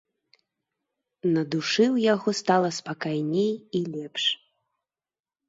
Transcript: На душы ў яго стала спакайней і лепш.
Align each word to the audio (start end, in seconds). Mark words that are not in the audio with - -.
На 1.35 1.43
душы 1.55 1.85
ў 1.95 2.05
яго 2.13 2.29
стала 2.41 2.69
спакайней 2.79 3.53
і 3.59 3.79
лепш. 3.93 4.23